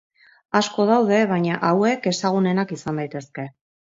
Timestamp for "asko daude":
0.59-1.19